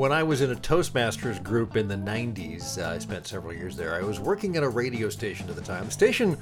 [0.00, 3.76] when I was in a Toastmasters group in the 90s, uh, I spent several years
[3.76, 3.94] there.
[3.94, 5.84] I was working at a radio station at the time.
[5.84, 6.38] The station,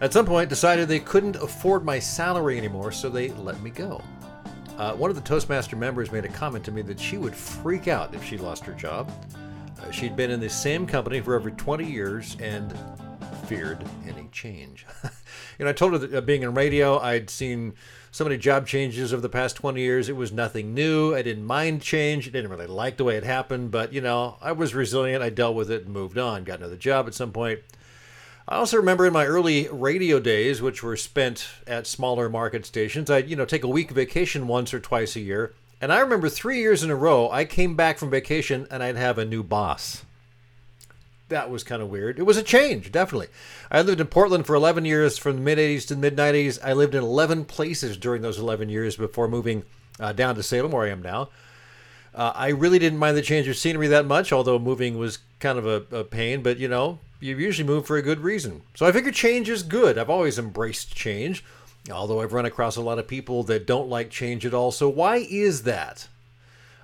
[0.00, 4.02] at some point, decided they couldn't afford my salary anymore, so they let me go.
[4.76, 7.86] Uh, one of the Toastmaster members made a comment to me that she would freak
[7.86, 9.08] out if she lost her job.
[9.80, 12.76] Uh, she'd been in the same company for over 20 years and
[13.46, 14.84] feared any change.
[15.58, 17.74] you know, I told her that uh, being in radio, I'd seen
[18.10, 20.08] so many job changes over the past 20 years.
[20.08, 21.14] It was nothing new.
[21.14, 22.26] I didn't mind change.
[22.26, 25.22] I didn't really like the way it happened, but you know, I was resilient.
[25.22, 26.44] I dealt with it and moved on.
[26.44, 27.60] Got another job at some point.
[28.48, 33.10] I also remember in my early radio days, which were spent at smaller market stations,
[33.10, 35.52] I'd, you know, take a week vacation once or twice a year.
[35.80, 38.96] And I remember three years in a row, I came back from vacation and I'd
[38.96, 40.05] have a new boss.
[41.28, 42.18] That was kind of weird.
[42.18, 43.28] It was a change, definitely.
[43.70, 46.58] I lived in Portland for 11 years from the mid 80s to the mid 90s.
[46.62, 49.64] I lived in 11 places during those 11 years before moving
[49.98, 51.30] uh, down to Salem, where I am now.
[52.14, 55.58] Uh, I really didn't mind the change of scenery that much, although moving was kind
[55.58, 56.42] of a, a pain.
[56.42, 58.62] But you know, you usually move for a good reason.
[58.74, 59.98] So I figure change is good.
[59.98, 61.44] I've always embraced change,
[61.90, 64.70] although I've run across a lot of people that don't like change at all.
[64.70, 66.08] So why is that?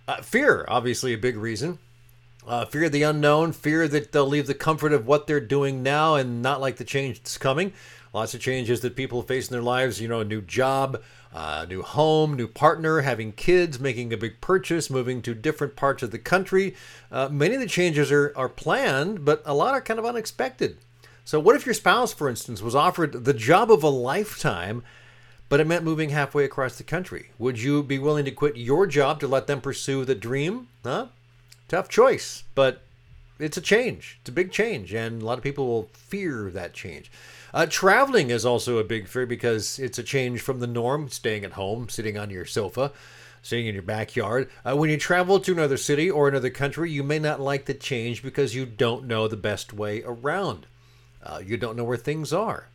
[0.08, 1.78] Uh, fear, obviously, a big reason.
[2.46, 5.82] Uh, fear of the unknown, fear that they'll leave the comfort of what they're doing
[5.82, 7.72] now and not like the change that's coming.
[8.12, 11.00] Lots of changes that people face in their lives, you know, a new job,
[11.32, 16.02] uh, new home, new partner, having kids, making a big purchase, moving to different parts
[16.02, 16.74] of the country.
[17.10, 20.76] Uh, many of the changes are, are planned, but a lot are kind of unexpected.
[21.24, 24.82] So, what if your spouse, for instance, was offered the job of a lifetime,
[25.48, 27.30] but it meant moving halfway across the country?
[27.38, 30.68] Would you be willing to quit your job to let them pursue the dream?
[30.82, 31.06] Huh?
[31.72, 32.82] Tough choice, but
[33.38, 34.18] it's a change.
[34.20, 37.10] It's a big change, and a lot of people will fear that change.
[37.54, 41.46] Uh, traveling is also a big fear because it's a change from the norm, staying
[41.46, 42.92] at home, sitting on your sofa,
[43.40, 44.50] sitting in your backyard.
[44.66, 47.72] Uh, when you travel to another city or another country, you may not like the
[47.72, 50.66] change because you don't know the best way around.
[51.22, 52.68] Uh, you don't know where things are.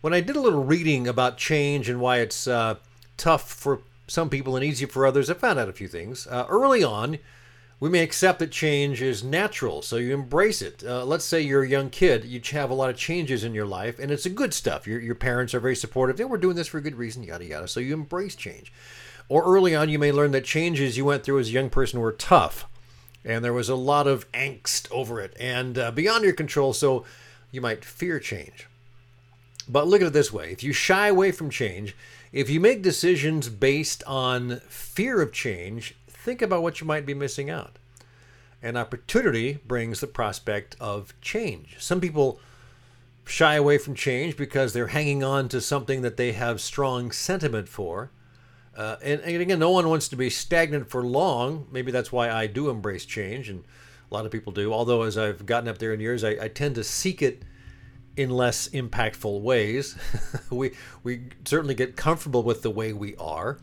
[0.00, 2.78] When I did a little reading about change and why it's uh,
[3.16, 6.26] tough for some people and easy for others, I found out a few things.
[6.26, 7.20] Uh, early on,
[7.80, 10.82] we may accept that change is natural, so you embrace it.
[10.86, 13.66] Uh, let's say you're a young kid, you have a lot of changes in your
[13.66, 14.86] life, and it's a good stuff.
[14.86, 16.16] Your, your parents are very supportive.
[16.16, 17.68] They were doing this for a good reason, yada, yada.
[17.68, 18.72] So you embrace change.
[19.28, 22.00] Or early on, you may learn that changes you went through as a young person
[22.00, 22.66] were tough,
[23.24, 27.04] and there was a lot of angst over it and uh, beyond your control, so
[27.50, 28.68] you might fear change.
[29.68, 31.96] But look at it this way if you shy away from change,
[32.32, 37.14] if you make decisions based on fear of change, think about what you might be
[37.14, 37.78] missing out.
[38.62, 41.76] An opportunity brings the prospect of change.
[41.78, 42.40] Some people
[43.26, 47.68] shy away from change because they're hanging on to something that they have strong sentiment
[47.68, 48.10] for.
[48.74, 51.66] Uh, and, and, again, no one wants to be stagnant for long.
[51.70, 53.62] Maybe that's why I do embrace change, and
[54.10, 54.72] a lot of people do.
[54.72, 57.44] Although, as I've gotten up there in years, I, I tend to seek it
[58.16, 59.96] in less impactful ways.
[60.50, 60.72] we
[61.04, 63.58] we certainly get comfortable with the way we are.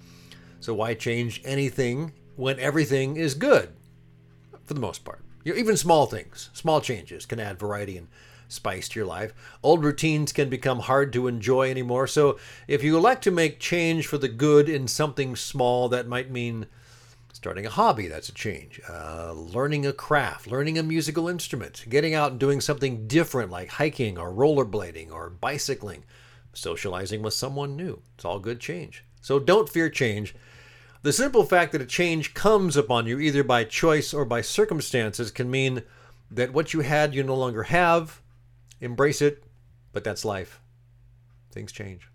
[0.61, 3.69] So why change anything when everything is good,
[4.66, 5.24] for the most part.
[5.46, 8.07] Even small things, small changes can add variety and
[8.47, 9.31] spice to your life.
[9.62, 12.07] Old routines can become hard to enjoy anymore.
[12.07, 16.31] So if you elect to make change for the good in something small, that might
[16.31, 16.66] mean
[17.31, 18.81] starting a hobby, that's a change.
[18.90, 23.69] Uh, learning a craft, learning a musical instrument, getting out and doing something different like
[23.69, 26.03] hiking or rollerblading or bicycling,
[26.53, 28.02] socializing with someone new.
[28.16, 29.03] It's all good change.
[29.22, 30.34] So don't fear change.
[31.03, 35.31] The simple fact that a change comes upon you either by choice or by circumstances
[35.31, 35.81] can mean
[36.29, 38.22] that what you had you no longer have.
[38.79, 39.44] Embrace it,
[39.94, 40.61] but that's life.
[41.51, 42.07] Things change.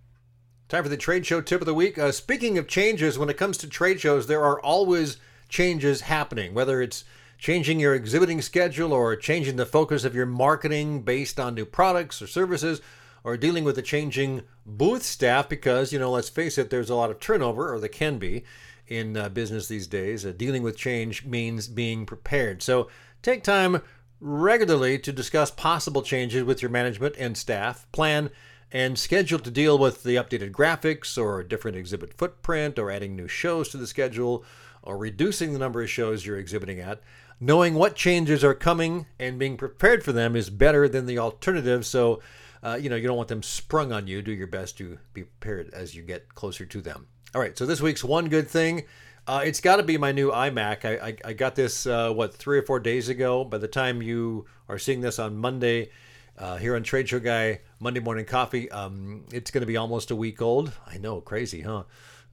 [0.69, 1.99] Time for the trade show tip of the week.
[1.99, 5.17] Uh, speaking of changes, when it comes to trade shows, there are always
[5.49, 7.05] changes happening, whether it's
[7.39, 12.23] changing your exhibiting schedule or changing the focus of your marketing based on new products
[12.23, 12.81] or services
[13.23, 16.95] or dealing with the changing booth staff because, you know, let's face it, there's a
[16.95, 18.45] lot of turnover, or there can be
[18.89, 20.25] in uh, business these days.
[20.25, 22.63] Uh, dealing with change means being prepared.
[22.63, 22.89] So
[23.23, 23.83] take time
[24.21, 27.87] regularly to discuss possible changes with your management and staff.
[27.93, 28.31] Plan
[28.73, 33.15] and schedule to deal with the updated graphics or a different exhibit footprint or adding
[33.15, 34.45] new shows to the schedule
[34.83, 37.01] or reducing the number of shows you're exhibiting at.
[37.39, 41.85] Knowing what changes are coming and being prepared for them is better than the alternative.
[41.85, 42.21] So,
[42.63, 44.23] uh, you know, you don't want them sprung on you.
[44.23, 47.09] Do your best to be prepared as you get closer to them.
[47.37, 48.85] All right, so this week's one good thing.
[49.27, 50.87] Uh, it's got to be my new iMac.
[50.87, 53.45] I, I, I got this, uh, what, three or four days ago.
[53.45, 55.91] By the time you are seeing this on Monday,
[56.39, 60.11] uh, here on Trade Show Guy, Monday Morning Coffee, um, it's going to be almost
[60.11, 60.73] a week old.
[60.87, 61.83] I know, crazy, huh?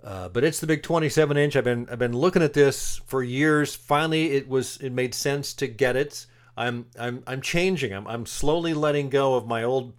[0.01, 1.57] Uh, but it's the big 27 inch.
[1.57, 3.75] I've been I've been looking at this for years.
[3.75, 6.27] Finally, it was it made sense to get it.
[6.55, 7.91] I'm I'm I'm changing.
[7.91, 9.95] I'm I'm slowly letting go of my old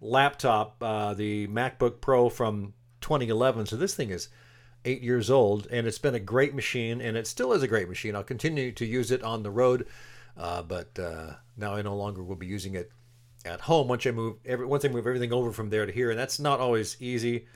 [0.00, 3.66] laptop, uh, the MacBook Pro from 2011.
[3.66, 4.28] So this thing is
[4.84, 7.88] eight years old, and it's been a great machine, and it still is a great
[7.88, 8.16] machine.
[8.16, 9.86] I'll continue to use it on the road,
[10.36, 12.90] uh, but uh, now I no longer will be using it
[13.44, 16.10] at home once I move every once I move everything over from there to here,
[16.10, 17.46] and that's not always easy.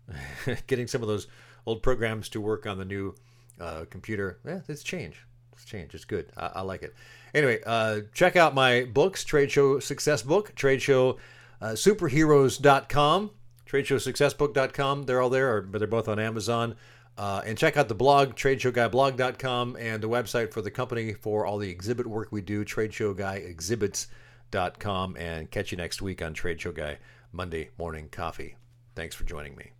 [0.66, 1.26] Getting some of those
[1.66, 3.14] old programs to work on the new
[3.60, 5.24] uh, computer, yeah, it's change.
[5.52, 5.94] It's change.
[5.94, 6.30] It's good.
[6.36, 6.94] I, I like it.
[7.34, 11.18] Anyway, uh, check out my books, Trade Show Success Book, Trade Show
[11.60, 13.30] uh, Superheroes.com,
[13.68, 15.04] TradeShowSuccessBook.com.
[15.04, 16.74] They're all there, but they're both on Amazon.
[17.16, 21.58] Uh, and check out the blog, TradeShowGuyBlog.com, and the website for the company for all
[21.58, 25.16] the exhibit work we do, TradeShowGuyExhibits.com.
[25.16, 26.98] And catch you next week on Trade Show Guy
[27.32, 28.54] Monday Morning Coffee.
[28.94, 29.72] Thanks for joining me.